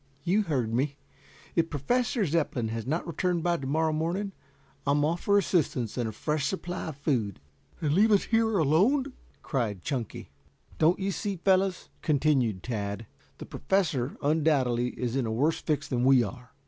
"You 0.23 0.41
heard 0.41 0.73
me. 0.73 0.97
If 1.55 1.69
Professor 1.69 2.25
Zepplin 2.25 2.69
has 2.69 2.87
not 2.87 3.05
returned 3.05 3.43
by 3.43 3.57
to 3.57 3.67
morrow 3.67 3.93
morning 3.93 4.31
I'm 4.87 5.05
off 5.05 5.21
for 5.21 5.37
assistance 5.37 5.95
and 5.95 6.09
a 6.09 6.11
fresh 6.11 6.47
supply 6.47 6.87
of 6.87 6.97
food." 6.97 7.39
"And 7.81 7.93
leave 7.93 8.11
us 8.11 8.23
here 8.23 8.57
alone?" 8.57 9.13
cried 9.43 9.83
Chunky. 9.83 10.31
"Don't 10.79 10.97
you 10.97 11.11
see, 11.11 11.35
fellows," 11.35 11.89
continued 12.01 12.63
Tad, 12.63 13.05
"the 13.37 13.45
Professor 13.45 14.17
undoubtedly 14.23 14.99
is 14.99 15.15
in 15.15 15.27
a 15.27 15.31
worse 15.31 15.61
fix 15.61 15.87
than 15.87 16.03
we 16.03 16.23
are. 16.23 16.55